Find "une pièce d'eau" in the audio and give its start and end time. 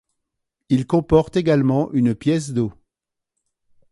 1.93-2.73